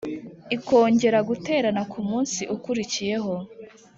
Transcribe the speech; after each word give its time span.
ikongera 0.55 1.19
guterana 1.29 1.81
ku 1.91 1.99
munsi 2.09 2.41
ukurikiyeho 2.55 3.33